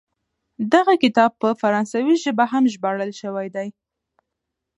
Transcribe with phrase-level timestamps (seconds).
[0.73, 3.67] دغه کتاب په فرانسوي ژبه هم ژباړل سوی دی.